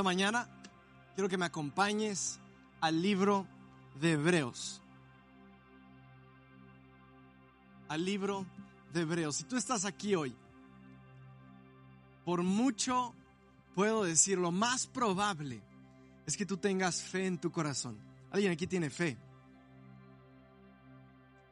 [0.00, 0.48] Esta mañana
[1.14, 2.40] quiero que me acompañes
[2.80, 3.46] al libro
[4.00, 4.80] de Hebreos.
[7.86, 8.46] Al libro
[8.94, 9.36] de Hebreos.
[9.36, 10.34] Si tú estás aquí hoy,
[12.24, 13.14] por mucho
[13.74, 15.60] puedo decir, lo más probable
[16.24, 17.98] es que tú tengas fe en tu corazón.
[18.30, 19.18] ¿Alguien aquí tiene fe?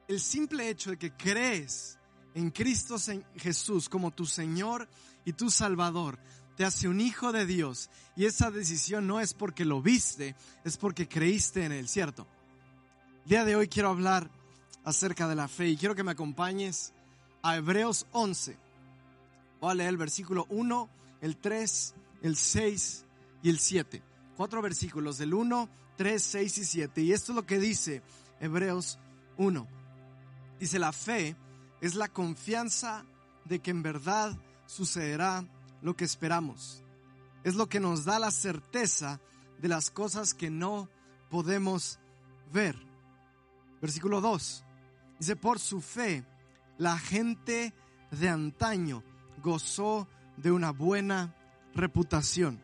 [0.09, 1.99] El simple hecho de que crees
[2.33, 2.97] en Cristo
[3.37, 4.89] Jesús como tu Señor
[5.27, 6.19] y tu Salvador
[6.59, 10.77] te hace un hijo de Dios y esa decisión no es porque lo viste, es
[10.77, 12.27] porque creíste en Él, ¿cierto?
[13.23, 14.29] El día de hoy quiero hablar
[14.83, 16.93] acerca de la fe y quiero que me acompañes
[17.45, 18.57] a Hebreos 11.
[19.61, 20.89] Voy a leer el versículo 1,
[21.21, 23.05] el 3, el 6
[23.45, 24.03] y el 7.
[24.37, 27.03] Cuatro versículos del 1, 3, 6 y 7.
[27.03, 28.03] Y esto es lo que dice
[28.41, 28.99] Hebreos
[29.37, 29.65] 1.
[30.59, 31.37] Dice, la fe
[31.81, 33.05] es la confianza
[33.45, 35.47] de que en verdad sucederá
[35.83, 36.83] lo que esperamos.
[37.45, 39.21] Es lo que nos da la certeza
[39.61, 40.89] de las cosas que no
[41.31, 41.99] podemos
[42.53, 42.77] ver.
[43.81, 44.65] Versículo 2.
[45.19, 46.25] Dice, por su fe,
[46.79, 47.75] la gente
[48.11, 49.03] de antaño
[49.43, 51.35] gozó de una buena
[51.75, 52.61] reputación.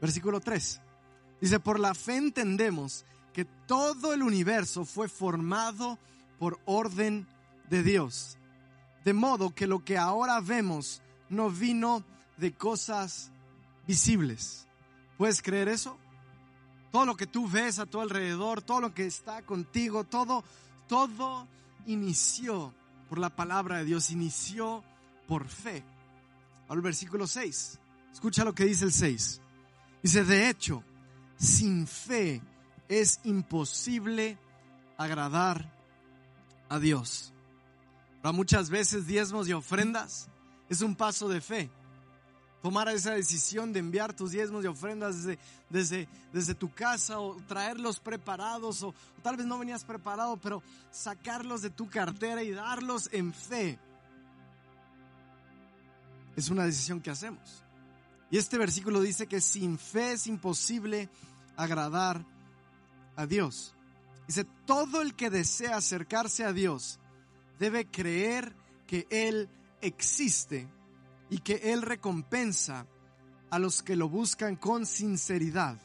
[0.00, 0.80] Versículo 3.
[1.40, 5.98] Dice, por la fe entendemos que todo el universo fue formado
[6.38, 7.26] por orden
[7.68, 8.38] de Dios.
[9.04, 12.04] De modo que lo que ahora vemos no vino
[12.36, 13.30] de cosas
[13.86, 14.66] visibles.
[15.16, 15.98] ¿Puedes creer eso?
[16.90, 20.44] Todo lo que tú ves a tu alrededor, todo lo que está contigo, todo,
[20.88, 21.48] todo
[21.86, 22.72] inició
[23.08, 24.84] por la palabra de Dios, inició
[25.26, 25.84] por fe.
[26.68, 27.80] Al versículo 6.
[28.12, 29.40] Escucha lo que dice el 6.
[30.02, 30.84] Dice, de hecho,
[31.36, 32.42] sin fe
[32.88, 34.38] es imposible
[34.96, 35.72] agradar
[36.68, 37.32] a Dios.
[38.22, 40.28] Para muchas veces diezmos y ofrendas
[40.68, 41.70] es un paso de fe
[42.64, 47.36] tomar esa decisión de enviar tus diezmos y ofrendas desde, desde, desde tu casa o
[47.46, 53.10] traerlos preparados o, tal vez no venías preparado, pero sacarlos de tu cartera y darlos
[53.12, 53.78] en fe.
[56.36, 57.62] Es una decisión que hacemos.
[58.30, 61.10] Y este versículo dice que sin fe es imposible
[61.58, 62.24] agradar
[63.14, 63.74] a Dios.
[64.26, 66.98] Dice, todo el que desea acercarse a Dios
[67.58, 68.56] debe creer
[68.86, 69.50] que Él
[69.82, 70.66] existe
[71.30, 72.86] y que Él recompensa
[73.50, 75.78] a los que lo buscan con sinceridad.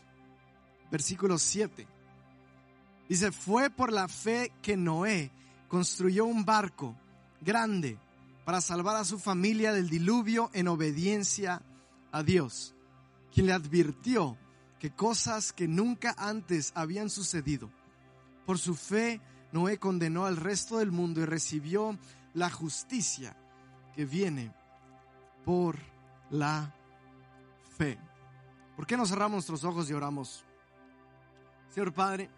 [0.91, 1.87] Versículo 7.
[3.07, 5.31] Dice, fue por la fe que Noé
[5.67, 6.95] construyó un barco
[7.41, 7.97] grande
[8.45, 11.61] para salvar a su familia del diluvio en obediencia
[12.11, 12.75] a Dios,
[13.31, 14.37] quien le advirtió
[14.79, 17.71] que cosas que nunca antes habían sucedido.
[18.45, 19.21] Por su fe,
[19.51, 21.97] Noé condenó al resto del mundo y recibió
[22.33, 23.35] la justicia
[23.95, 24.53] que viene
[25.49, 25.79] por
[26.29, 26.71] la
[27.75, 27.97] fe.
[28.75, 30.45] ¿Por qué no cerramos nuestros ojos y oramos?
[31.73, 32.29] Señor Padre,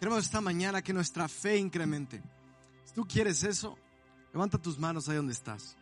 [0.00, 2.22] queremos esta mañana que nuestra fe incremente.
[2.86, 3.76] Si tú quieres eso,
[4.32, 5.76] levanta tus manos ahí donde estás.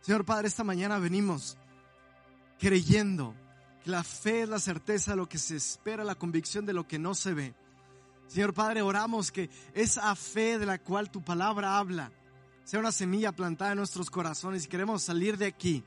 [0.00, 1.58] Señor Padre, esta mañana venimos
[2.58, 3.34] creyendo
[3.84, 6.88] que la fe es la certeza de lo que se espera, la convicción de lo
[6.88, 7.54] que no se ve.
[8.26, 12.10] Señor Padre, oramos que esa fe de la cual tu palabra habla,
[12.64, 15.84] sea una semilla plantada en nuestros corazones y queremos salir de aquí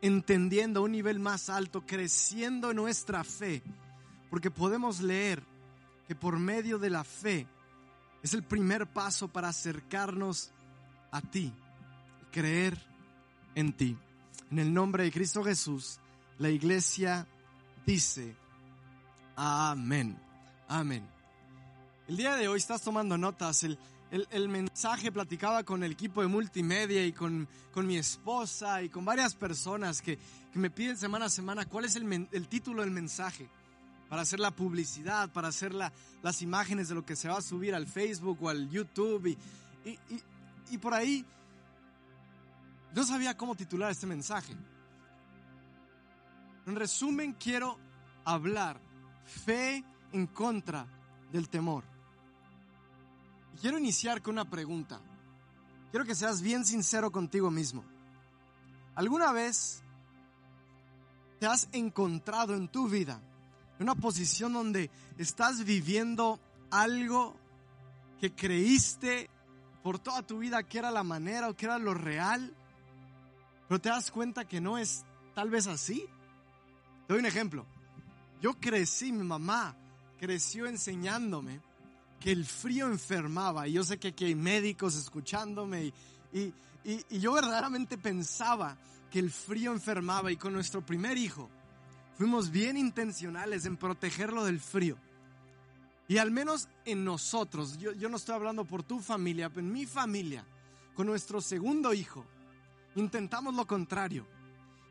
[0.00, 3.62] entendiendo a un nivel más alto, creciendo en nuestra fe,
[4.28, 5.42] porque podemos leer
[6.06, 7.46] que por medio de la fe
[8.22, 10.50] es el primer paso para acercarnos
[11.10, 11.54] a ti,
[12.30, 12.78] creer
[13.54, 13.96] en ti.
[14.50, 15.98] En el nombre de Cristo Jesús,
[16.38, 17.26] la iglesia
[17.86, 18.36] dice,
[19.36, 20.18] amén,
[20.68, 21.08] amén.
[22.06, 23.78] El día de hoy estás tomando notas, el,
[24.30, 29.04] el, mensaje, platicaba con el equipo de multimedia y con, con mi esposa y con
[29.04, 30.16] varias personas que,
[30.52, 33.48] que, me piden semana a semana cuál es el, el, título del mensaje
[34.08, 35.92] para hacer la publicidad, para hacer la,
[36.22, 39.38] las imágenes de lo que se va a subir al Facebook o al YouTube y,
[39.84, 40.22] y, y,
[40.70, 41.24] y por ahí
[42.94, 44.54] no sabía cómo titular este mensaje.
[46.66, 47.78] En resumen, quiero
[48.24, 48.80] hablar
[49.24, 50.86] fe en contra
[51.32, 51.93] del temor
[53.60, 55.00] quiero iniciar con una pregunta.
[55.90, 57.84] Quiero que seas bien sincero contigo mismo.
[58.94, 59.82] ¿Alguna vez
[61.38, 63.20] te has encontrado en tu vida
[63.78, 66.40] en una posición donde estás viviendo
[66.70, 67.36] algo
[68.20, 69.30] que creíste
[69.82, 72.54] por toda tu vida que era la manera o que era lo real,
[73.68, 75.04] pero te das cuenta que no es
[75.34, 76.06] tal vez así?
[77.06, 77.66] Te doy un ejemplo.
[78.40, 79.76] Yo crecí, mi mamá
[80.18, 81.60] creció enseñándome
[82.24, 83.68] que el frío enfermaba.
[83.68, 85.92] Y yo sé que aquí hay médicos escuchándome
[86.32, 88.78] y, y, yo verdaderamente pensaba
[89.10, 91.50] que el frío enfermaba y con nuestro primer hijo,
[92.16, 94.96] fuimos bien intencionales en protegerlo del frío.
[96.08, 99.70] Y al menos en nosotros, yo, yo no estoy hablando por tu familia, pero en
[99.74, 100.46] mi familia,
[100.94, 102.24] con nuestro segundo hijo,
[102.94, 104.26] intentamos lo contrario.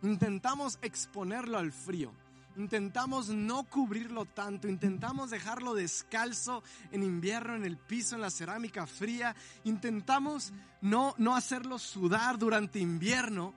[0.03, 2.11] Intentamos exponerlo al frío.
[2.55, 8.85] Intentamos no cubrirlo tanto, intentamos dejarlo descalzo en invierno en el piso, en la cerámica
[8.85, 13.55] fría, intentamos no, no hacerlo sudar durante invierno.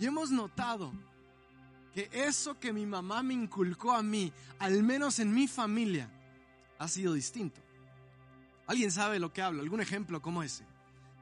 [0.00, 0.92] Y hemos notado
[1.94, 6.10] que eso que mi mamá me inculcó a mí, al menos en mi familia,
[6.78, 7.60] ha sido distinto.
[8.66, 9.62] ¿Alguien sabe lo que hablo?
[9.62, 10.64] ¿Algún ejemplo como ese?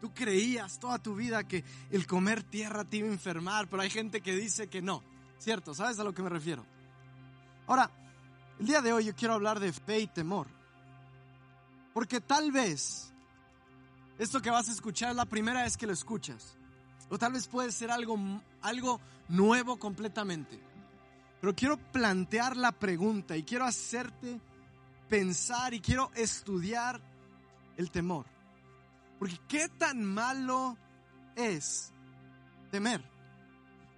[0.01, 3.91] Tú creías toda tu vida que el comer tierra te iba a enfermar, pero hay
[3.91, 5.03] gente que dice que no.
[5.41, 5.73] ¿Cierto?
[5.73, 6.67] ¿Sabes a lo que me refiero?
[7.67, 7.91] Ahora,
[8.59, 10.47] el día de hoy yo quiero hablar de fe y temor.
[11.95, 13.11] Porque tal vez
[14.19, 16.59] esto que vas a escuchar es la primera vez que lo escuchas.
[17.09, 18.19] O tal vez puede ser algo,
[18.61, 20.61] algo nuevo completamente.
[21.41, 24.39] Pero quiero plantear la pregunta y quiero hacerte
[25.09, 27.01] pensar y quiero estudiar
[27.79, 28.27] el temor.
[29.19, 30.77] Porque qué tan malo
[31.35, 31.95] es
[32.71, 33.03] temer.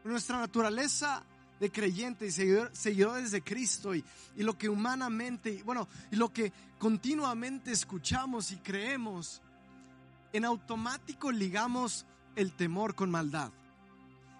[0.04, 1.24] Nuestra naturaleza
[1.62, 4.04] de creyentes y seguidores de Cristo y,
[4.34, 9.40] y lo que humanamente, bueno, y lo que continuamente escuchamos y creemos,
[10.32, 12.04] en automático ligamos
[12.34, 13.52] el temor con maldad.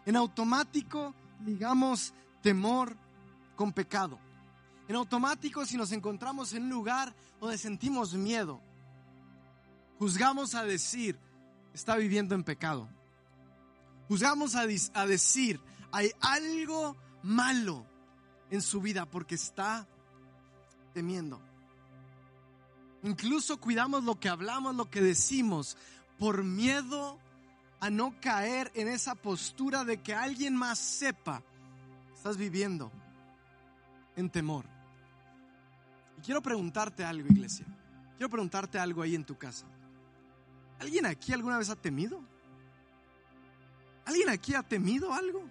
[0.05, 1.15] En automático
[1.45, 2.97] ligamos temor
[3.55, 4.19] con pecado.
[4.89, 8.61] En automático si nos encontramos en un lugar donde sentimos miedo,
[10.01, 11.17] juzgamos a decir,
[11.73, 12.89] está viviendo en pecado.
[14.09, 14.63] Juzgamos a,
[14.95, 15.61] a decir,
[15.93, 17.87] hay algo malo
[18.51, 19.87] en su vida porque está
[20.93, 21.41] temiendo.
[23.03, 25.77] Incluso cuidamos lo que hablamos, lo que decimos,
[26.19, 27.19] por miedo
[27.81, 31.43] a no caer en esa postura de que alguien más sepa
[32.15, 32.93] estás viviendo
[34.15, 34.67] en temor.
[36.19, 37.67] Y quiero preguntarte algo, iglesia.
[38.17, 39.67] Quiero preguntarte algo ahí en tu casa.
[40.79, 42.23] ¿Alguien aquí alguna vez ha temido?
[44.05, 45.43] ¿Alguien aquí ha temido algo?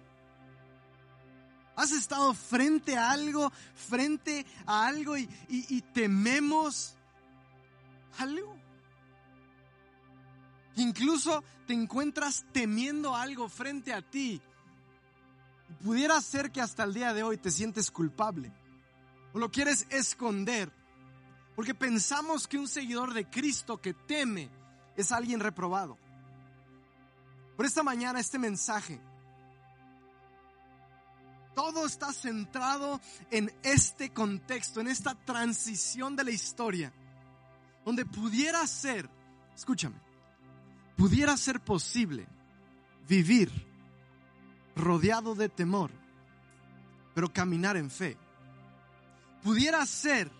[1.74, 6.94] ¿Has estado frente a algo, frente a algo y, tememos
[8.18, 8.56] algo?
[10.76, 14.40] Incluso te encuentras temiendo algo frente a ti.
[15.82, 18.52] Pudiera ser que hasta el día de hoy te sientes culpable
[19.32, 20.70] o lo quieres esconder
[21.56, 24.50] porque pensamos que un seguidor de Cristo que teme
[24.96, 25.98] es alguien reprobado.
[27.56, 29.00] Por esta mañana este mensaje
[31.54, 33.00] todo está centrado
[33.30, 36.92] en este contexto, en esta transición de la historia,
[37.84, 39.08] donde pudiera ser,
[39.54, 39.96] escúchame,
[40.96, 42.26] pudiera ser posible
[43.08, 43.50] vivir
[44.74, 45.90] rodeado de temor,
[47.14, 48.16] pero caminar en fe.
[49.42, 50.30] Pudiera ser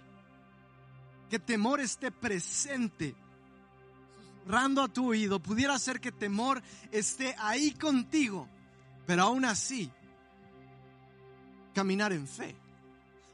[1.28, 3.14] que temor esté presente,
[4.38, 8.48] susurrando a tu oído, pudiera ser que temor esté ahí contigo,
[9.06, 9.90] pero aún así
[11.72, 12.54] caminar en fe.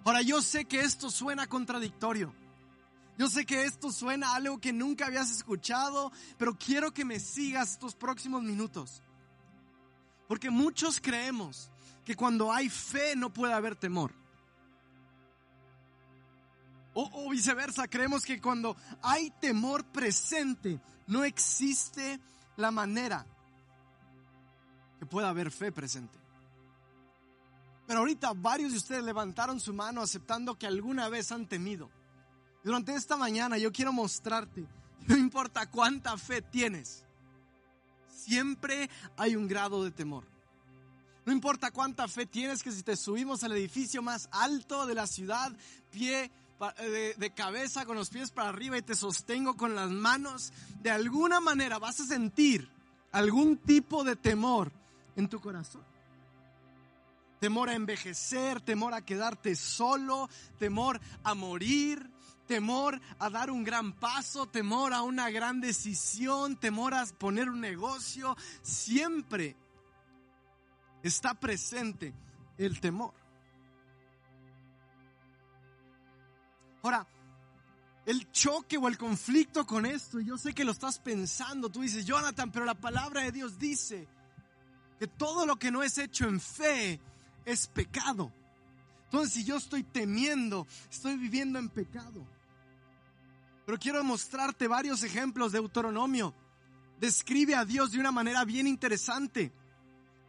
[0.04, 2.32] Ahora yo sé que esto suena contradictorio.
[3.18, 7.72] Yo sé que esto suena algo que nunca habías escuchado, pero quiero que me sigas
[7.72, 9.02] estos próximos minutos.
[10.28, 11.70] Porque muchos creemos
[12.04, 14.12] que cuando hay fe no puede haber temor.
[16.94, 22.20] O, o, viceversa, creemos que cuando hay temor presente no existe
[22.56, 23.26] la manera
[24.98, 26.18] que pueda haber fe presente.
[27.88, 31.88] Pero ahorita varios de ustedes levantaron su mano aceptando que alguna vez han temido.
[32.62, 34.66] Durante esta mañana yo quiero mostrarte,
[35.06, 37.06] no importa cuánta fe tienes,
[38.10, 40.24] siempre hay un grado de temor.
[41.24, 45.06] No importa cuánta fe tienes, que si te subimos al edificio más alto de la
[45.06, 45.50] ciudad,
[45.90, 46.30] pie
[47.16, 50.52] de, cabeza con los pies para arriba y te sostengo con las manos,
[50.82, 52.68] de alguna manera vas a sentir
[53.12, 54.70] algún tipo de temor
[55.16, 55.88] en tu corazón
[57.38, 60.28] temor a envejecer, temor a quedarte solo,
[60.58, 62.10] temor a morir,
[62.46, 67.60] temor a dar un gran paso, temor a una gran decisión, temor a poner un
[67.60, 68.36] negocio.
[68.62, 69.56] Siempre
[71.02, 72.14] está presente
[72.56, 73.14] el temor.
[76.82, 77.06] Ahora,
[78.06, 82.06] el choque o el conflicto con esto, yo sé que lo estás pensando, tú dices,
[82.06, 84.08] Jonathan, pero la palabra de Dios dice
[84.98, 87.00] que todo lo que no es hecho en fe
[87.44, 88.32] es pecado.
[89.04, 92.26] Entonces, si yo estoy temiendo, estoy viviendo en pecado.
[93.64, 96.34] Pero quiero mostrarte varios ejemplos de Deuteronomio.
[97.00, 99.52] Describe a Dios de una manera bien interesante.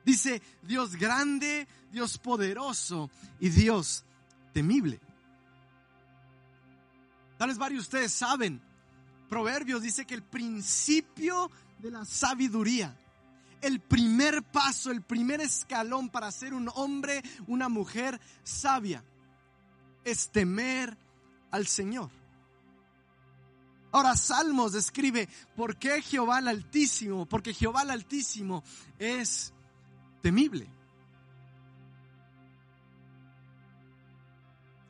[0.06, 4.04] Dice Dios grande, Dios poderoso y Dios
[4.54, 5.00] temible.
[7.38, 8.62] Tal vez varios de ustedes saben,
[9.30, 12.94] Proverbios dice que el principio de la sabiduría,
[13.62, 19.04] el primer paso, el primer escalón para ser un hombre, una mujer sabia,
[20.04, 20.98] es temer
[21.52, 22.10] al Señor.
[23.92, 28.64] Ahora Salmos describe por qué Jehová el Altísimo, porque Jehová el Altísimo
[29.00, 29.52] es
[30.22, 30.68] temible.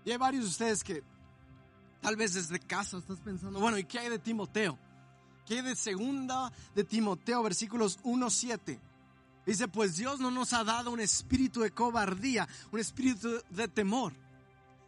[0.03, 1.03] Y hay varios de ustedes que
[2.01, 4.77] tal vez desde casa estás pensando, bueno, ¿y qué hay de Timoteo?
[5.49, 8.79] ¿Qué hay de segunda de Timoteo, versículos 1, 7?
[9.47, 14.13] Dice, pues Dios no nos ha dado un espíritu de cobardía, un espíritu de temor,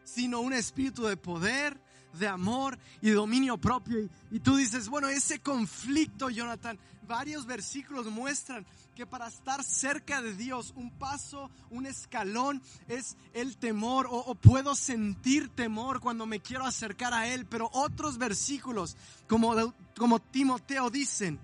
[0.04, 1.82] sino un espíritu de poder,
[2.14, 4.10] de amor y dominio propio.
[4.32, 6.78] Y, tú dices, bueno, ese conflicto, Jonathan,
[7.08, 8.66] varios versículos muestran
[8.96, 14.76] que para estar cerca de Dios, un paso, un escalón es el temor o, puedo
[14.76, 17.46] sentir temor cuando me quiero acercar a Él.
[17.46, 21.40] Pero otros versículos, como, como Timoteo, dicen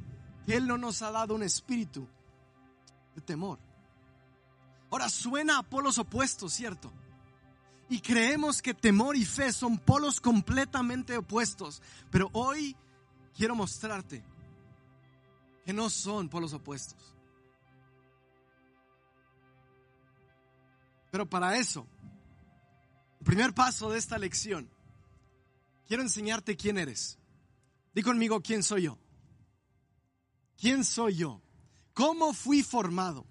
[0.45, 2.07] que Él no nos ha dado un espíritu
[3.15, 3.59] de temor.
[4.89, 6.91] Ahora suena a polos opuestos, ¿cierto?
[7.89, 11.81] Y creemos que temor y fe son polos completamente opuestos.
[12.11, 12.75] Pero hoy
[13.35, 14.23] quiero mostrarte
[15.65, 17.13] que no son polos opuestos.
[21.11, 21.87] Pero para eso,
[23.19, 24.69] el primer paso de esta lección,
[25.87, 27.17] quiero enseñarte quién eres.
[27.93, 28.97] Di conmigo quién soy yo.
[30.57, 31.41] ¿Quién soy yo?
[31.93, 33.25] ¿Cómo fui formado?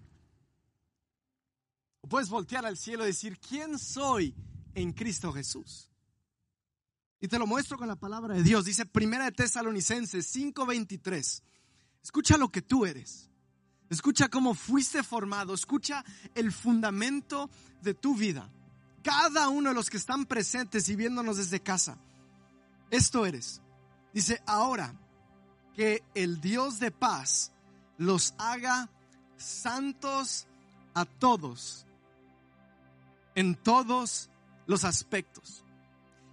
[2.07, 4.35] Puedes voltear al cielo y decir, ¿quién soy
[4.75, 5.91] en Cristo Jesús?
[7.21, 8.65] Y te lo muestro con la palabra de Dios.
[8.65, 11.43] Dice Primera de Tesalonicenses 5:23.
[12.03, 13.31] Escucha lo que tú eres.
[13.89, 15.55] Escucha cómo fuiste formado.
[15.55, 17.49] Escucha el fundamento
[17.83, 18.51] de tu vida.
[19.03, 21.99] Cada uno de los que están presentes y viéndonos desde casa.
[22.91, 23.63] Esto eres.
[24.13, 24.95] Dice, ahora
[25.75, 27.53] que el Dios de paz
[27.99, 28.91] los haga
[29.37, 30.47] santos
[30.95, 31.86] a todos
[33.37, 34.29] en todos
[34.67, 35.63] los aspectos.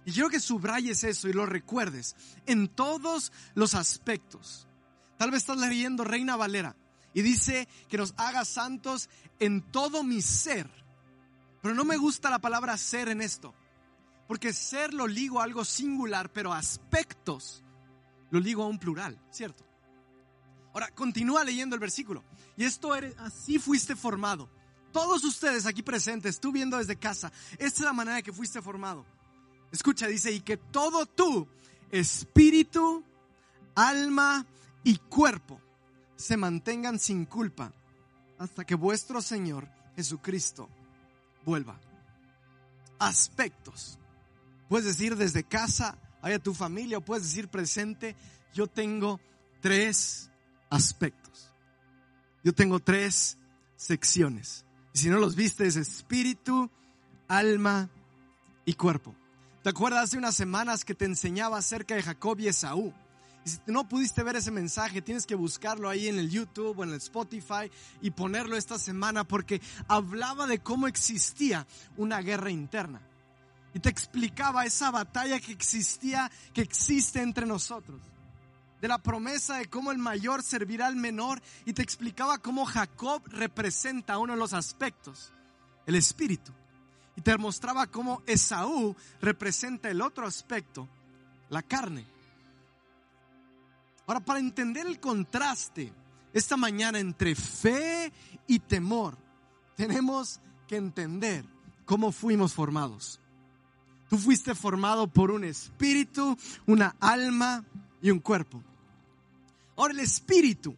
[0.04, 4.66] Y quiero que subrayes eso y lo recuerdes, en todos los aspectos.
[5.16, 6.74] Tal vez estás leyendo Reina Valera
[7.12, 9.08] y dice que nos haga santos
[9.38, 10.68] en todo mi ser.
[11.62, 13.54] Pero no me gusta la palabra ser en esto,
[14.26, 17.62] porque ser lo ligo a algo singular, pero aspectos
[18.30, 19.64] lo ligo a un plural, ¿cierto?
[20.74, 22.24] Ahora, continúa leyendo el versículo.
[22.56, 24.50] Y esto eres, así fuiste formado
[24.94, 29.04] todos ustedes aquí presentes, tú viendo desde casa, esta es la manera que fuiste formado.
[29.72, 31.48] Escucha, dice, y que todo tú,
[31.90, 33.02] espíritu,
[33.74, 34.46] alma
[34.84, 35.60] y cuerpo,
[36.14, 37.72] se mantengan sin culpa
[38.38, 40.68] hasta que vuestro Señor Jesucristo
[41.44, 41.76] vuelva.
[43.00, 43.98] Aspectos.
[44.68, 48.14] Puedes decir desde casa, a tu familia, o puedes decir presente,
[48.54, 49.20] yo tengo
[49.60, 50.30] tres
[50.70, 51.50] aspectos.
[52.44, 53.38] Yo tengo tres
[53.76, 54.64] secciones.
[54.94, 56.70] Y si no los viste, es espíritu,
[57.26, 57.90] alma
[58.64, 59.14] y cuerpo.
[59.64, 62.94] ¿Te acuerdas hace unas semanas que te enseñaba acerca de Jacob y Esaú?
[63.44, 66.84] Y si no pudiste ver ese mensaje, tienes que buscarlo ahí en el YouTube o
[66.84, 67.70] en el Spotify
[68.00, 73.02] y ponerlo esta semana porque hablaba de cómo existía una guerra interna.
[73.74, 78.00] Y te explicaba esa batalla que existía, que existe entre nosotros
[78.84, 83.22] de la promesa de cómo el mayor servirá al menor y te explicaba cómo Jacob
[83.28, 85.32] representa uno de los aspectos,
[85.86, 86.52] el espíritu.
[87.16, 90.86] Y te mostraba cómo Esaú representa el otro aspecto,
[91.48, 92.04] la carne.
[94.06, 95.90] Ahora, para entender el contraste
[96.34, 98.12] esta mañana entre fe
[98.46, 99.16] y temor,
[99.76, 101.46] tenemos que entender
[101.86, 103.18] cómo fuimos formados.
[104.10, 106.36] Tú fuiste formado por un espíritu,
[106.66, 107.64] una alma
[108.02, 108.62] y un cuerpo.
[109.76, 110.76] Ahora el Espíritu,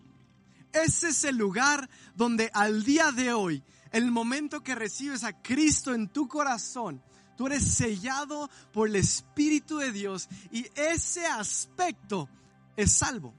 [0.72, 3.62] ese es el lugar donde al día de hoy,
[3.92, 7.02] el momento que recibes a Cristo en tu corazón,
[7.36, 12.28] tú eres sellado por el Espíritu de Dios y ese aspecto
[12.76, 13.34] es salvo.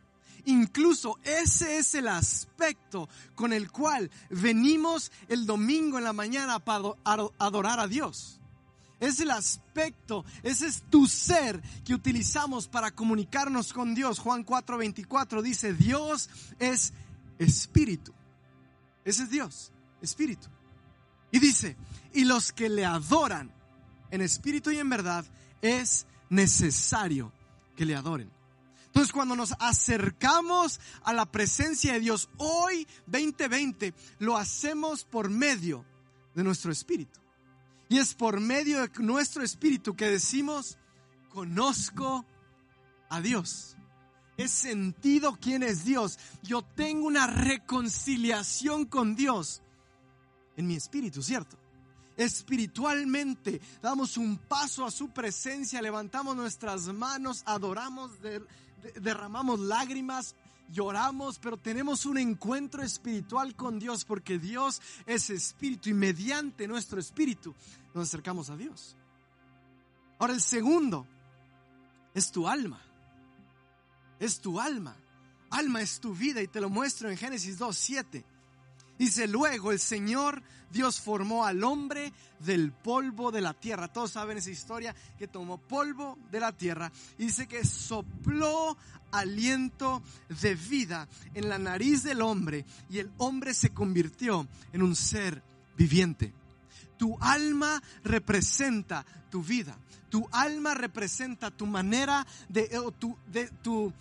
[0.45, 6.93] Incluso ese es el aspecto con el cual venimos el domingo en la mañana para
[7.03, 8.36] adorar a Dios.
[8.99, 14.19] Es el aspecto, ese es tu ser que utilizamos para comunicarnos con Dios.
[14.19, 16.93] Juan 4:24 dice, Dios es
[17.37, 18.13] espíritu.
[19.05, 20.47] Ese es Dios, espíritu.
[21.31, 21.77] Y dice,
[22.13, 23.51] y los que le adoran
[24.09, 25.25] en espíritu y en verdad,
[25.61, 27.31] es necesario
[27.75, 28.31] que le adoren.
[28.87, 35.85] Entonces cuando nos acercamos a la presencia de Dios hoy 2020, lo hacemos por medio
[36.33, 37.19] de nuestro espíritu.
[37.89, 40.77] Y es por medio de nuestro espíritu que decimos,
[41.29, 42.25] conozco
[43.09, 43.75] a Dios.
[44.37, 46.19] He sentido quién es Dios.
[46.43, 49.61] Yo tengo una reconciliación con Dios
[50.55, 51.57] en mi espíritu, ¿cierto?
[52.17, 58.11] Espiritualmente damos un paso a su presencia, levantamos nuestras manos, adoramos,
[58.99, 60.35] derramamos lágrimas,
[60.71, 66.99] lloramos, pero tenemos un encuentro espiritual con Dios porque Dios es espíritu y mediante nuestro
[66.99, 67.53] espíritu
[67.93, 68.95] nos acercamos a Dios.
[70.19, 71.05] Ahora el segundo
[72.13, 72.81] es tu alma.
[74.19, 74.95] Es tu alma.
[75.49, 78.23] Alma es tu vida y te lo muestro en Génesis 2.7.
[78.97, 83.87] Dice, luego el Señor Dios formó al hombre del polvo de la tierra.
[83.87, 86.91] Todos saben esa historia que tomó polvo de la tierra.
[87.17, 88.77] Y dice que sopló
[89.11, 90.01] aliento
[90.41, 95.41] de vida en la nariz del hombre y el hombre se convirtió en un ser
[95.77, 96.33] viviente.
[96.97, 99.77] Tu alma representa tu vida.
[100.09, 103.93] Tu alma representa tu manera de, tu, de tu,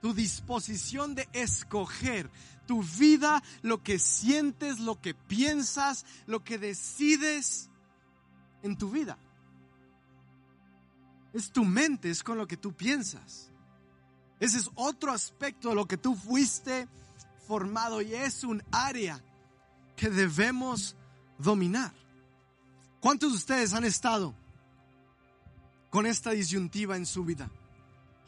[0.00, 2.28] tu disposición de escoger
[2.72, 7.68] tu vida, lo que sientes, lo que piensas, lo que decides
[8.62, 9.18] en tu vida.
[11.34, 13.50] Es tu mente, es con lo que tú piensas.
[14.40, 16.88] Ese es otro aspecto de lo que tú fuiste
[17.46, 19.22] formado y es un área
[19.94, 20.96] que debemos
[21.36, 21.92] dominar.
[23.00, 24.34] ¿Cuántos de ustedes han estado
[25.90, 27.50] con esta disyuntiva en su vida?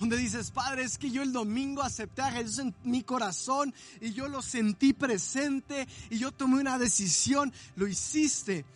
[0.05, 4.13] Donde dices, Padre, es que yo el domingo acepté a Jesús en mi corazón y
[4.13, 8.67] yo lo sentí presente y yo tomé una decisión, lo hiciste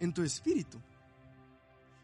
[0.00, 0.80] en tu espíritu.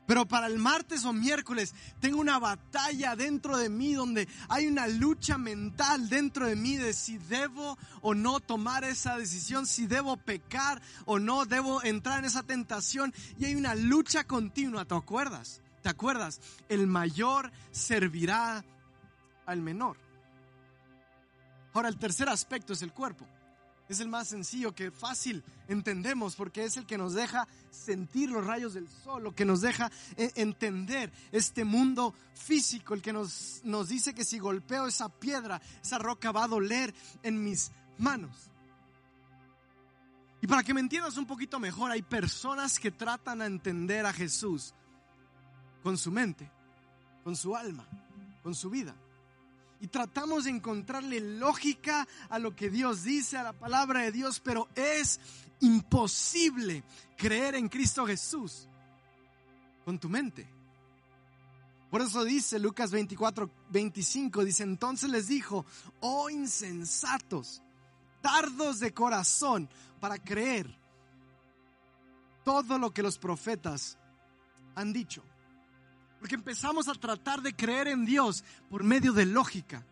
[0.07, 4.87] Pero para el martes o miércoles tengo una batalla dentro de mí donde hay una
[4.87, 10.19] lucha mental dentro de mí de si debo o no tomar esa decisión, si debo
[10.19, 13.15] pecar o no debo entrar en esa tentación.
[13.39, 15.63] Y hay una lucha continua, ¿te acuerdas?
[15.81, 16.43] ¿Te acuerdas?
[16.69, 18.63] El mayor servirá
[19.47, 19.97] al menor.
[21.73, 23.27] Ahora, el tercer aspecto es el cuerpo.
[23.89, 28.47] Es el más sencillo que fácil entendemos porque es el que nos deja sentir los
[28.47, 33.61] rayos del sol, lo que nos deja eh, entender este mundo físico, el que nos,
[33.65, 38.49] nos dice que si golpeo esa piedra, esa roca va a doler en mis manos.
[40.41, 44.15] Y para que me entiendas un poquito mejor, hay personas que tratan a entender a
[44.15, 44.73] Jesús
[45.83, 46.51] con su mente,
[47.23, 47.87] con su alma,
[48.43, 48.95] con su vida
[49.81, 54.41] y tratamos de encontrarle lógica a lo que Dios dice, a la palabra de Dios,
[54.41, 55.21] pero es
[55.61, 56.85] imposible
[57.17, 58.69] creer en Cristo Jesús
[59.85, 60.49] con tu mente.
[61.91, 65.65] Por eso dice Lucas 24, 25, dice, entonces les dijo,
[66.01, 67.63] oh insensatos,
[68.21, 69.69] tardos de corazón
[70.01, 70.77] para creer
[72.45, 73.97] todo lo que los profetas
[74.75, 75.23] han dicho.
[76.25, 79.85] Porque empezamos a tratar de creer en Dios por medio de lógica.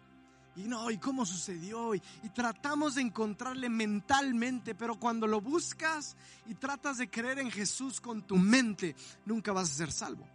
[0.57, 1.95] Y no, ¿y cómo sucedió?
[1.95, 2.01] Y,
[2.35, 6.17] tratamos de encontrarle mentalmente, pero cuando lo buscas
[6.47, 10.27] y tratas de creer en Jesús con tu mente, nunca vas a ser salvo.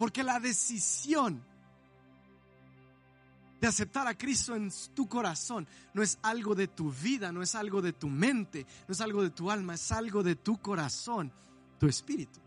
[0.00, 1.40] Porque la decisión
[3.60, 7.54] de aceptar a Cristo en tu corazón no es algo de tu vida, no es
[7.54, 11.32] algo de tu mente, no es algo de tu alma, es algo de tu corazón,
[11.78, 12.40] tu espíritu.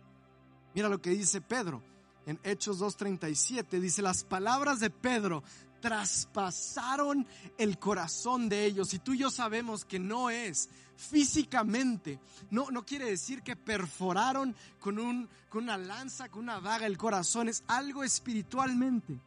[0.73, 1.83] Mira lo que dice Pedro
[2.25, 3.79] en Hechos 2.37.
[3.79, 5.43] Dice, las palabras de Pedro
[5.81, 8.93] traspasaron el corazón de ellos.
[8.93, 12.19] Y tú y yo sabemos que no es físicamente.
[12.49, 16.97] No, no quiere decir que perforaron con, un, con una lanza, con una vaga el
[16.97, 17.49] corazón.
[17.49, 19.19] Es algo espiritualmente.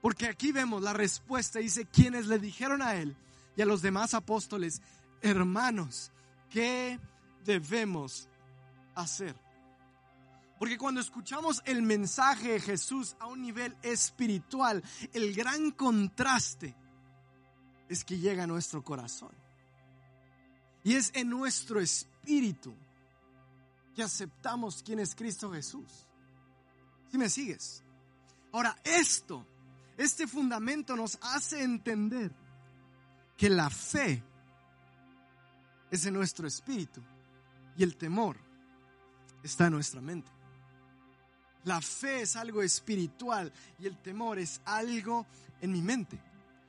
[0.00, 1.58] Porque aquí vemos la respuesta.
[1.58, 3.16] Dice, quienes le dijeron a él
[3.56, 4.80] y a los demás apóstoles,
[5.20, 6.10] hermanos,
[6.50, 6.98] ¿qué
[7.44, 8.28] debemos
[8.94, 9.43] hacer?
[10.58, 16.74] Porque cuando escuchamos el mensaje de Jesús a un nivel espiritual, el gran contraste
[17.88, 19.32] es que llega a nuestro corazón.
[20.84, 22.74] Y es en nuestro espíritu
[23.94, 26.08] que aceptamos quién es Cristo Jesús.
[27.10, 27.82] Si me sigues?
[28.52, 29.46] Ahora, esto,
[29.96, 32.32] este fundamento nos hace entender
[33.36, 34.22] que la fe
[35.90, 37.00] es en nuestro espíritu
[37.76, 38.36] y el temor
[39.42, 40.30] está en nuestra mente.
[41.64, 45.26] La fe es algo espiritual y el temor es algo
[45.60, 46.20] en mi mente.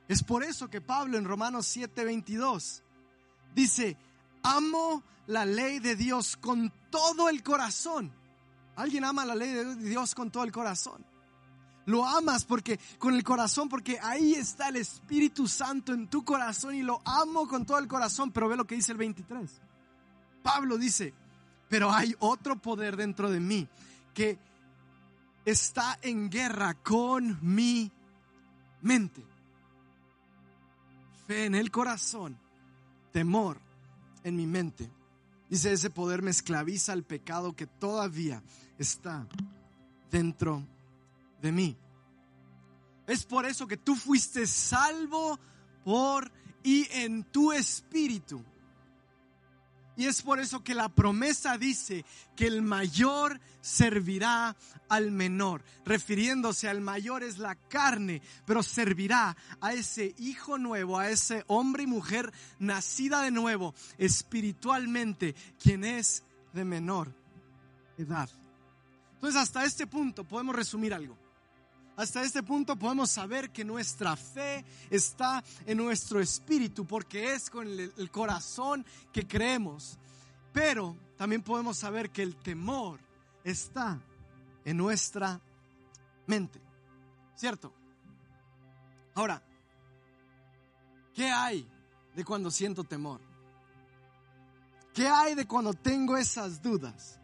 [0.08, 2.82] Es por eso que Pablo en Romanos 7:22
[3.54, 3.96] dice,
[4.42, 8.12] amo la ley de Dios con todo el corazón.
[8.76, 11.04] ¿Alguien ama la ley de Dios con todo el corazón?
[11.86, 16.74] Lo amas porque con el corazón, porque ahí está el Espíritu Santo en tu corazón
[16.74, 18.32] y lo amo con todo el corazón.
[18.32, 19.60] Pero ve lo que dice el 23.
[20.42, 21.14] Pablo dice,
[21.68, 23.68] pero hay otro poder dentro de mí
[24.14, 24.38] que
[25.46, 27.90] está en guerra con mi
[28.82, 29.24] mente.
[31.26, 32.38] Fe en el corazón,
[33.12, 33.60] temor
[34.24, 34.90] en mi mente.
[35.48, 38.42] Dice, ese poder me esclaviza al pecado que todavía
[38.76, 39.26] está
[40.10, 40.66] dentro
[41.40, 41.76] de mí.
[43.06, 45.38] Es por eso que tú fuiste salvo
[45.84, 46.32] por
[46.64, 48.44] y en tu espíritu.
[49.96, 52.04] Y es por eso que la promesa dice
[52.36, 54.54] que el mayor servirá
[54.88, 61.08] al menor, refiriéndose al mayor es la carne, pero servirá a ese hijo nuevo, a
[61.10, 67.12] ese hombre y mujer nacida de nuevo espiritualmente, quien es de menor
[67.96, 68.28] edad.
[69.14, 71.25] Entonces hasta este punto podemos resumir algo.
[71.96, 77.66] Hasta este punto podemos saber que nuestra fe está en nuestro espíritu porque es con
[77.66, 79.98] el, corazón que creemos.
[80.52, 83.00] Pero también podemos saber que el temor
[83.42, 83.98] está
[84.66, 85.40] en nuestra
[86.26, 86.60] mente.
[87.34, 87.72] ¿Cierto?
[89.14, 89.42] Ahora,
[91.14, 91.66] ¿qué hay
[92.14, 93.22] de cuando siento temor?
[94.92, 97.18] ¿Qué hay de cuando tengo esas dudas?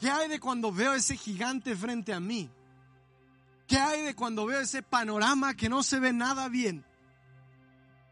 [0.00, 2.50] ¿Qué hay de cuando veo ese gigante frente a mí?
[3.66, 6.84] ¿Qué hay de cuando veo ese panorama que no se ve nada bien?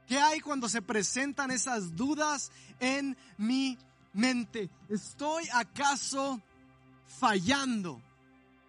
[0.06, 3.78] ¿Qué hay cuando se presentan esas dudas en mi
[4.12, 4.68] mente?
[4.88, 6.42] ¿Estoy acaso
[7.06, 8.02] fallando?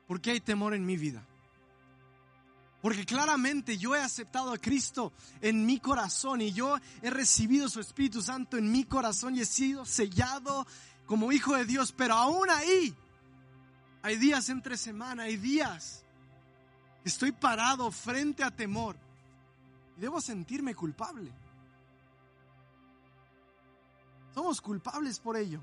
[0.08, 1.26] porque hay temor en mi vida?
[2.82, 7.80] Porque claramente yo he aceptado a Cristo en mi corazón y yo he recibido su
[7.80, 10.68] Espíritu Santo en mi corazón y he sido sellado
[11.08, 11.92] como hijo de Dios.
[11.92, 12.96] Pero aún ahí
[14.04, 16.05] hay días entre semana, hay días
[17.06, 18.98] Estoy parado frente a temor
[19.96, 21.32] y debo sentirme culpable.
[24.34, 25.62] Somos culpables por ello.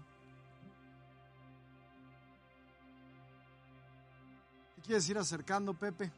[4.77, 6.13] ¿Qué quieres ir acercando, Pepe?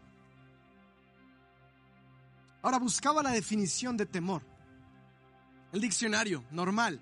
[2.61, 4.43] Ahora buscaba la definición de temor.
[5.73, 7.01] El diccionario, normal.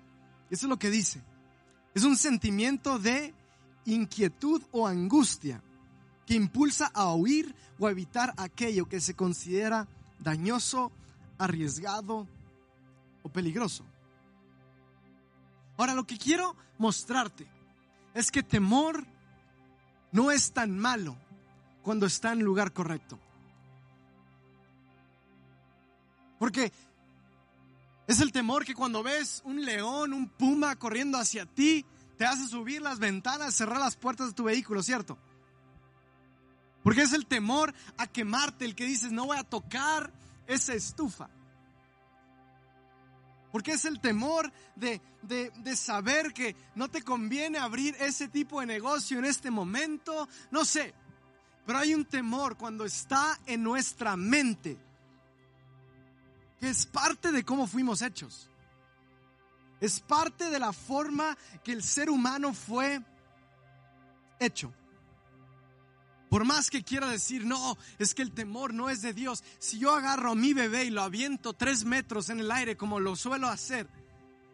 [0.49, 1.21] Eso es lo que dice.
[1.93, 3.33] Es un sentimiento de
[3.85, 5.61] inquietud o angustia
[6.25, 9.87] que impulsa a huir o a evitar aquello que se considera
[10.19, 10.91] dañoso,
[11.37, 12.27] arriesgado
[13.23, 13.85] o peligroso.
[15.77, 17.47] Ahora lo que quiero mostrarte
[18.13, 19.05] es que temor
[20.11, 21.17] no es tan malo
[21.81, 23.19] cuando está en lugar correcto.
[26.39, 26.71] Porque
[28.07, 31.85] es el temor que cuando ves un león, un puma corriendo hacia ti,
[32.17, 35.17] te hace subir las ventanas, cerrar las puertas de tu vehículo, ¿cierto?
[36.83, 40.11] Porque es el temor a quemarte el que dices, no voy a tocar
[40.47, 41.29] esa estufa.
[43.51, 48.65] Porque es el temor de, de, saber que no te conviene abrir ese tipo de
[48.65, 50.27] negocio en este momento.
[50.49, 50.93] No sé.
[51.63, 54.77] Pero hay un temor cuando está en nuestra mente.
[56.59, 58.49] Que es parte de cómo fuimos hechos.
[59.79, 63.01] Es parte de la forma que el ser humano fue
[64.39, 64.73] hecho.
[66.33, 69.43] Por más que quiera decir, no, es que el temor no es de Dios.
[69.59, 72.99] Si yo agarro a mi bebé y lo aviento tres metros en el aire como
[72.99, 73.87] lo suelo hacer,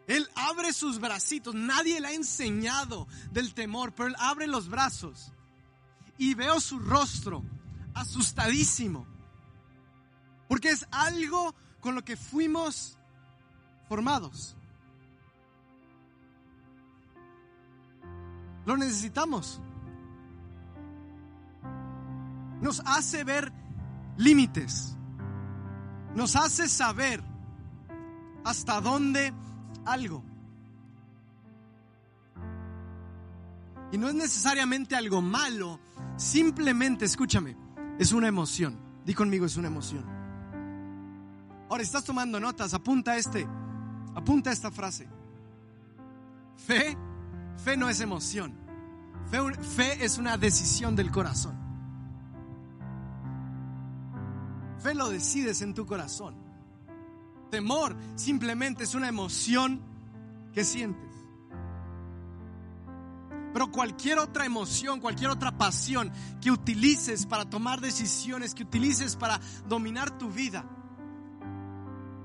[0.06, 1.54] él abre sus bracitos.
[1.54, 5.32] Nadie le ha enseñado del temor, pero él abre los brazos.
[6.18, 7.42] Y veo su rostro
[7.94, 9.06] asustadísimo.
[10.50, 12.98] Porque es algo con lo que fuimos
[13.88, 14.54] formados.
[18.66, 19.62] Lo necesitamos
[22.60, 23.52] nos hace ver
[24.16, 24.96] límites,
[26.14, 27.22] nos hace saber
[28.44, 29.32] hasta dónde
[29.84, 30.22] algo.
[33.92, 35.80] Y no es necesariamente algo malo,
[36.16, 37.56] simplemente, escúchame,
[37.98, 38.78] es una emoción.
[39.04, 40.04] Di conmigo, es una emoción.
[41.68, 43.48] Ahora, estás tomando notas, apunta este,
[44.14, 45.08] apunta esta frase.
[46.56, 46.96] Fe,
[47.56, 48.54] fe no es emoción.
[49.30, 51.59] Fe, fe es una decisión del corazón.
[54.80, 56.34] Fe lo decides en tu corazón.
[57.50, 59.80] Temor simplemente es una emoción
[60.52, 61.10] que sientes.
[63.52, 69.40] Pero cualquier otra emoción, cualquier otra pasión que utilices para tomar decisiones, que utilices para
[69.68, 70.64] dominar tu vida,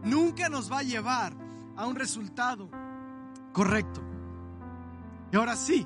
[0.04, 1.36] nunca nos va a llevar
[1.76, 2.70] a un resultado
[3.52, 4.02] correcto.
[5.32, 5.86] Y ahora sí,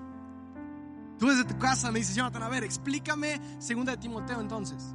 [1.18, 4.94] tú desde tu casa me dices, Jonathan, a ver, explícame segunda de Timoteo entonces.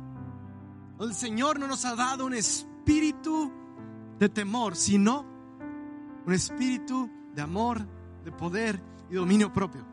[1.00, 3.50] El Señor no nos ha dado un espíritu
[4.18, 5.26] de temor, sino
[6.24, 7.84] un espíritu de amor,
[8.24, 8.80] de poder
[9.10, 9.84] y dominio propio.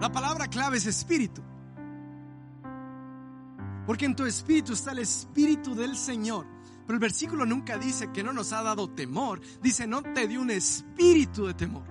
[0.00, 1.42] La palabra clave es espíritu.
[3.86, 6.46] Porque en tu espíritu está el espíritu del Señor.
[6.86, 9.40] Pero el versículo nunca dice que no nos ha dado temor.
[9.62, 11.84] Dice, no te dio un espíritu de temor.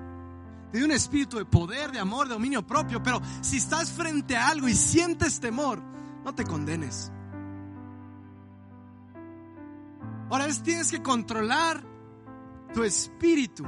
[0.72, 3.02] Te dio un espíritu de poder, de amor, de dominio propio.
[3.04, 5.80] Pero si estás frente a algo y sientes temor,
[6.26, 7.12] no te condenes.
[10.34, 11.84] Ahora tienes que controlar
[12.74, 13.64] tu espíritu.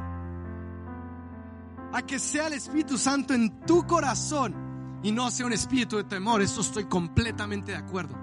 [1.93, 6.06] A que sea el Espíritu Santo en tu corazón y no sea un espíritu de
[6.06, 6.41] temor.
[6.41, 8.17] Eso estoy completamente de acuerdo.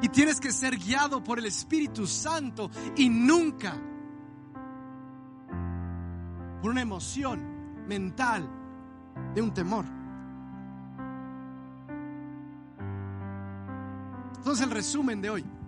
[0.00, 3.74] Y tienes que ser guiado por el Espíritu Santo y nunca
[6.62, 8.48] por una emoción mental
[9.34, 9.84] de un temor.
[14.38, 15.59] Entonces el resumen de hoy.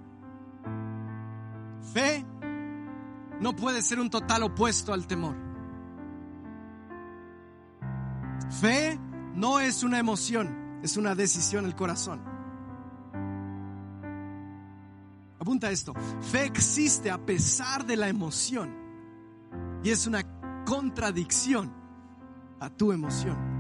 [1.83, 2.25] Fe
[3.41, 5.37] no puede ser un total opuesto al temor.
[8.61, 8.99] Fe
[9.35, 12.23] no es una emoción, es una decisión el corazón.
[15.41, 15.93] Apunta esto.
[16.21, 18.73] Fe existe a pesar de la emoción
[19.83, 20.23] y es una
[20.65, 21.73] contradicción
[22.61, 23.52] a tu emoción.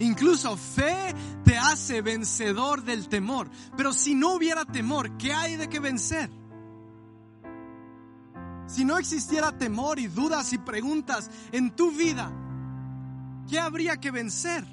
[0.00, 3.48] Incluso fe te hace vencedor del temor.
[3.76, 6.30] Pero si no hubiera temor, ¿qué hay de que vencer?
[8.66, 12.32] Si no existiera temor y dudas y preguntas en tu vida,
[13.48, 14.64] ¿qué habría que vencer?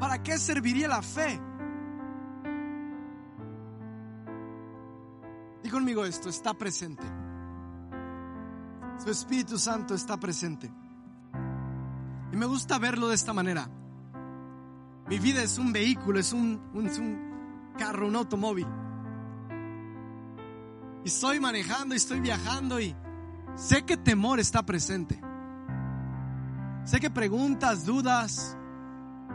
[0.00, 1.40] ¿Para qué serviría la fe?
[5.62, 7.04] Y conmigo esto, está presente.
[9.02, 10.72] Su Espíritu Santo está presente.
[12.32, 13.68] Y me gusta verlo de esta manera.
[15.12, 16.58] Mi vida es un vehículo, es un,
[17.76, 18.66] carro, un automóvil.
[21.04, 22.96] Y estoy manejando y estoy viajando y
[23.54, 25.20] sé que temor está presente.
[26.86, 28.56] Sé que preguntas, dudas,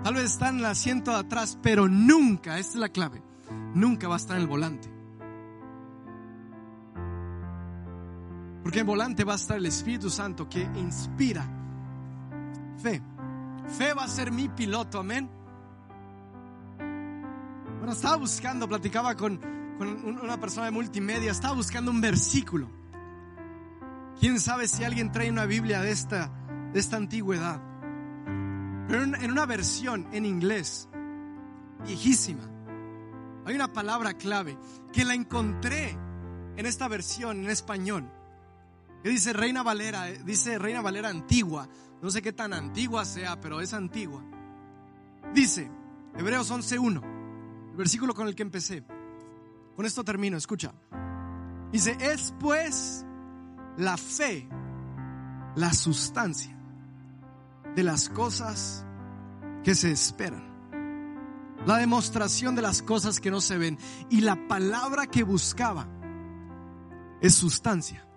[0.04, 3.22] tal vez están en el asiento de atrás, pero nunca, esta es la clave,
[3.76, 4.92] nunca va a estar en el volante.
[8.64, 11.48] Porque en volante va a estar el Espíritu Santo que inspira
[12.82, 13.00] fe.
[13.78, 15.38] Fe va a ser mi piloto, amén
[17.92, 19.40] estaba buscando, platicaba con,
[19.80, 22.70] una persona de multimedia, estaba buscando un versículo.
[24.20, 26.32] Quién sabe si alguien trae una Biblia de esta,
[26.74, 27.62] de esta antigüedad.
[28.88, 30.90] Pero en, una versión en inglés,
[31.86, 32.44] viejísima,
[33.46, 34.58] hay una palabra clave
[34.92, 35.98] que la encontré
[36.56, 38.12] en esta versión en español.
[39.04, 41.70] Que dice Reina Valera, eh, dice Reina Valera antigua.
[42.02, 44.24] No sé qué tan antigua sea, pero es antigua.
[45.34, 45.70] Dice,
[46.18, 47.17] Hebreos 11.1
[47.78, 48.84] versículo con el que empecé.
[49.76, 50.74] Con esto termino, escucha.
[51.72, 53.06] Dice, es pues
[53.78, 54.50] la fe,
[55.56, 56.58] la sustancia
[57.76, 58.86] de las cosas
[59.64, 60.48] que se esperan.
[61.66, 63.78] La demostración de las cosas que no se ven.
[64.10, 65.88] Y la palabra que buscaba
[67.22, 68.08] es sustancia.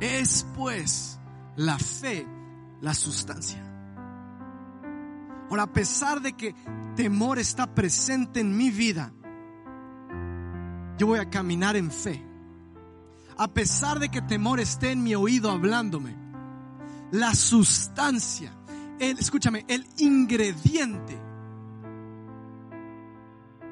[0.00, 1.18] Es pues
[1.56, 2.26] la fe,
[2.80, 3.75] la sustancia.
[5.48, 6.54] Ahora, a pesar de que
[6.96, 9.12] temor está presente en mi vida,
[10.98, 12.24] yo voy a caminar en fe.
[13.38, 16.16] A pesar de que temor esté en mi oído hablándome,
[17.12, 18.52] la sustancia,
[18.98, 21.20] el, escúchame, el ingrediente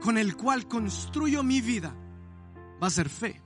[0.01, 1.97] con el cual construyo mi vida
[2.83, 3.43] va a ser fe.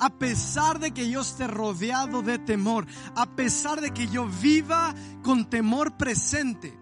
[0.00, 4.94] A pesar de que yo esté rodeado de temor, a pesar de que yo viva
[5.22, 6.78] con temor presente,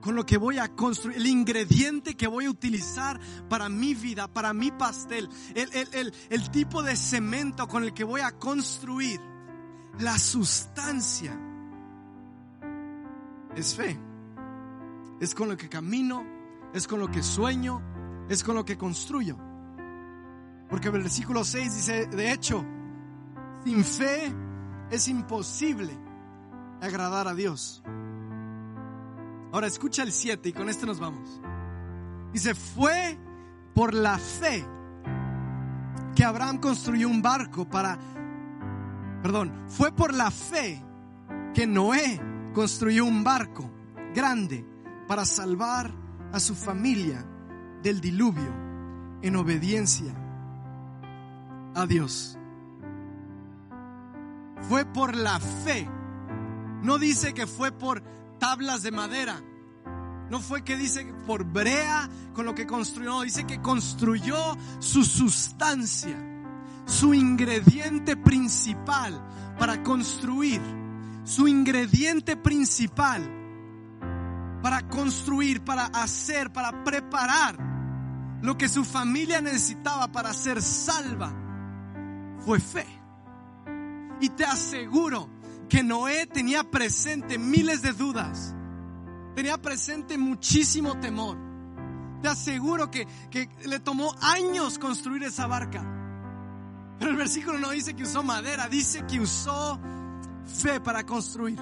[0.00, 4.28] con lo que voy a construir, el ingrediente que voy a utilizar para mi vida,
[4.28, 9.20] para mi pastel, el, tipo de cemento con el que voy a construir,
[9.98, 11.38] la sustancia,
[13.54, 13.98] es fe.
[15.20, 16.24] Es con lo que camino,
[16.72, 17.82] es con lo que sueño,
[18.28, 19.36] es con lo que construyo.
[20.70, 22.64] Porque el versículo 6 dice, de hecho,
[23.64, 24.32] sin fe
[24.90, 25.92] es imposible
[26.80, 27.82] agradar a Dios.
[29.52, 31.40] Ahora escucha el 7 y con esto nos vamos.
[32.32, 33.18] Dice, fue
[33.74, 34.64] por la fe
[36.14, 37.98] que Abraham construyó un barco para,
[39.22, 40.82] perdón, fue por la fe
[41.54, 42.20] que Noé
[42.52, 43.70] construyó un barco
[44.14, 44.64] grande
[45.08, 45.90] para salvar
[46.32, 47.24] a su familia
[47.82, 48.54] del diluvio
[49.22, 50.14] en obediencia
[51.74, 52.38] a Dios.
[54.68, 55.88] Fue por la fe.
[56.82, 58.02] No dice que fue por
[58.40, 59.40] tablas de madera.
[60.28, 64.36] No fue que dice por brea con lo que construyó, dice que construyó
[64.80, 66.16] su sustancia,
[66.86, 69.20] su ingrediente principal
[69.58, 70.60] para construir,
[71.24, 73.36] su ingrediente principal
[74.62, 77.56] para construir, para hacer, para preparar
[78.42, 81.32] lo que su familia necesitaba para ser salva,
[82.44, 82.86] fue fe.
[84.20, 85.28] Y te aseguro
[85.70, 88.54] que Noé tenía presente miles de dudas,
[89.36, 91.38] tenía presente muchísimo temor.
[92.20, 95.82] Te aseguro que, que le tomó años construir esa barca.
[96.98, 99.80] Pero el versículo no dice que usó madera, dice que usó
[100.44, 101.58] fe para construir.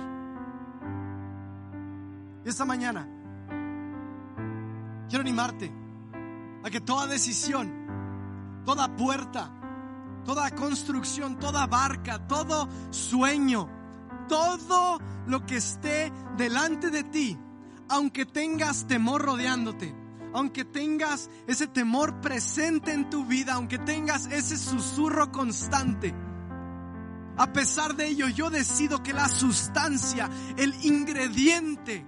[2.45, 3.07] Y esta mañana
[5.09, 5.71] quiero animarte
[6.65, 7.71] a que toda decisión,
[8.65, 9.53] toda puerta,
[10.25, 13.78] toda construcción, toda barca, todo sueño,
[14.29, 17.37] todo lo que esté delante de ti,
[17.89, 19.95] aunque tengas temor rodeándote,
[20.33, 26.15] aunque tengas ese temor presente en tu vida, aunque tengas ese susurro constante,
[27.37, 32.05] a pesar de ello yo decido que la sustancia, el ingrediente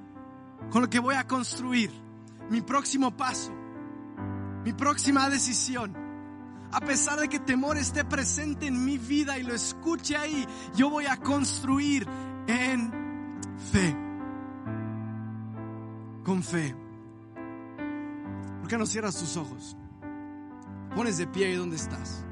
[0.71, 1.91] con lo que voy a construir,
[2.51, 3.53] mi próximo paso,
[4.65, 5.97] mi próxima decisión,
[6.73, 10.89] a pesar de que temor esté presente en mi vida y lo escuche ahí, yo
[10.89, 12.07] voy a construir
[12.47, 12.93] en
[13.73, 13.97] fe.
[16.25, 16.75] Con fe.
[18.61, 19.77] ¿Por qué no cierras tus ojos?
[20.95, 22.25] Pones de pie ahí donde estás.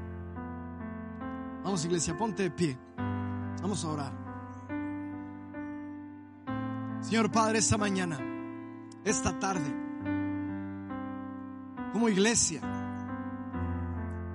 [1.63, 2.77] Vamos iglesia, ponte de pie.
[3.61, 4.29] Vamos a orar.
[7.01, 8.19] Señor Padre, esta mañana,
[9.03, 9.73] esta tarde,
[11.91, 12.61] como iglesia,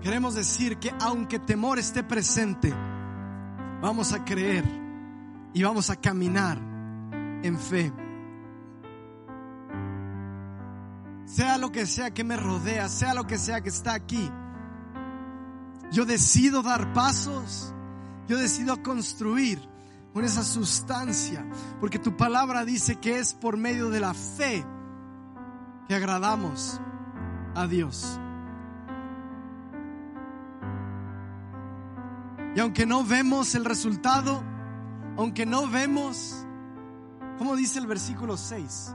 [0.04, 2.70] queremos decir que aunque temor esté presente,
[3.80, 4.62] vamos a creer
[5.54, 6.58] y vamos a caminar
[7.42, 7.90] en fe.
[11.24, 14.30] Sea lo que sea que me rodea, sea lo que sea que está aquí,
[15.90, 17.72] yo decido dar pasos,
[18.28, 19.58] yo decido construir
[20.12, 21.46] con esa sustancia,
[21.80, 24.66] porque tu palabra dice que es por medio de la fe
[25.88, 26.78] que agradamos
[27.54, 28.20] a Dios.
[32.54, 34.42] Y aunque no vemos el resultado,
[35.16, 36.46] aunque no vemos,
[37.36, 38.94] como dice el versículo 6,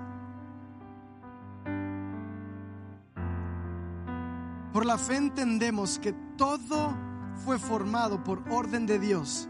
[4.71, 6.95] por la fe entendemos que todo
[7.45, 9.49] fue formado por orden de Dios,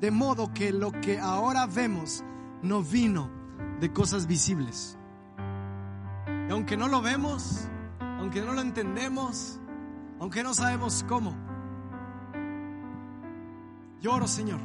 [0.00, 2.24] de modo que lo que ahora vemos
[2.62, 3.30] no vino
[3.80, 4.98] de cosas visibles.
[6.48, 7.68] Y aunque no lo vemos,
[8.00, 9.60] aunque no lo entendemos,
[10.18, 11.34] aunque no sabemos cómo,
[14.04, 14.60] yo oro, Señor,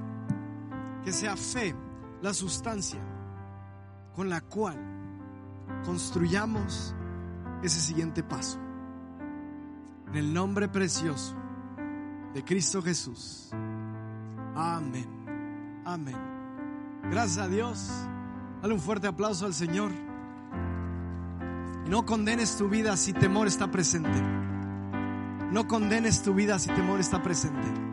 [1.02, 1.74] que sea fe
[2.22, 3.00] la sustancia
[4.14, 4.78] con la cual
[5.86, 6.94] construyamos
[7.64, 8.60] ese siguiente paso.
[10.10, 11.38] En el nombre precioso
[12.34, 13.50] de Cristo Jesús.
[14.56, 15.08] Amén.
[15.86, 16.18] Amén.
[17.10, 17.90] Gracias a Dios.
[18.62, 19.92] Dale un fuerte aplauso al Señor.
[21.88, 24.22] No condenes tu vida si temor está presente.
[25.50, 27.89] No condenes tu vida si temor está presente.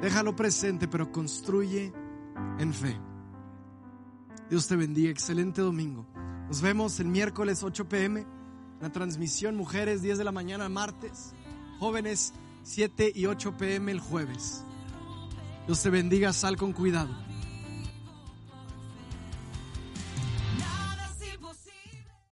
[0.00, 1.92] Déjalo presente, pero construye
[2.58, 2.96] en fe.
[4.48, 5.10] Dios te bendiga.
[5.10, 6.06] Excelente domingo.
[6.48, 8.26] Nos vemos el miércoles 8 pm.
[8.80, 11.32] La transmisión Mujeres 10 de la mañana martes.
[11.80, 12.32] Jóvenes
[12.62, 14.62] 7 y 8 pm el jueves.
[15.66, 16.32] Dios te bendiga.
[16.32, 17.27] Sal con cuidado.